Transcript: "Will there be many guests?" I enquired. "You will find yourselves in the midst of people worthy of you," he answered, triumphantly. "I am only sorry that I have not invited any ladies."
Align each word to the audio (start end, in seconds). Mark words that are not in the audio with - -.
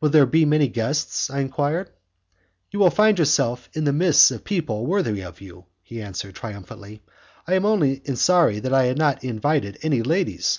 "Will 0.00 0.08
there 0.10 0.26
be 0.26 0.44
many 0.44 0.66
guests?" 0.66 1.30
I 1.30 1.38
enquired. 1.38 1.88
"You 2.72 2.80
will 2.80 2.90
find 2.90 3.16
yourselves 3.16 3.68
in 3.74 3.84
the 3.84 3.92
midst 3.92 4.32
of 4.32 4.42
people 4.42 4.84
worthy 4.86 5.20
of 5.22 5.40
you," 5.40 5.66
he 5.84 6.02
answered, 6.02 6.34
triumphantly. 6.34 7.00
"I 7.46 7.54
am 7.54 7.64
only 7.64 8.02
sorry 8.16 8.58
that 8.58 8.74
I 8.74 8.86
have 8.86 8.98
not 8.98 9.22
invited 9.22 9.78
any 9.82 10.02
ladies." 10.02 10.58